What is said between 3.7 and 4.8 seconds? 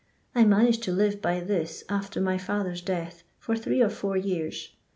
or four years.